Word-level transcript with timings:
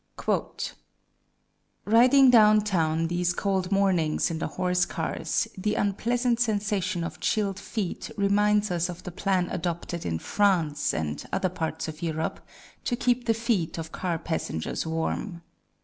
"Riding 1.85 2.31
down 2.31 2.61
town 2.61 3.05
these 3.05 3.33
cold 3.33 3.71
mornings 3.71 4.31
in 4.31 4.39
the 4.39 4.47
horse 4.57 4.83
cars, 4.83 5.47
the 5.55 5.75
unpleasant 5.75 6.39
sensation 6.39 7.03
of 7.03 7.19
chilled 7.19 7.59
feet 7.59 8.09
reminds 8.17 8.71
us 8.71 8.89
of 8.89 9.03
the 9.03 9.11
plan 9.11 9.47
adopted 9.51 10.03
in 10.03 10.17
France 10.17 10.91
and 10.91 11.23
other 11.31 11.49
parts 11.49 11.87
of 11.87 12.01
Europe 12.01 12.39
to 12.83 12.95
keep 12.95 13.27
the 13.27 13.35
feet 13.35 13.77
of 13.77 13.91
car 13.91 14.17
passengers 14.17 14.87
warm. 14.87 15.43